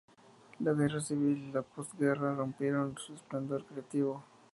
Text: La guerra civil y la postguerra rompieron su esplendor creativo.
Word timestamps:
La 0.61 0.73
guerra 0.73 0.99
civil 0.99 1.37
y 1.37 1.51
la 1.51 1.61
postguerra 1.61 2.33
rompieron 2.33 2.97
su 2.97 3.13
esplendor 3.13 3.63
creativo. 3.67 4.23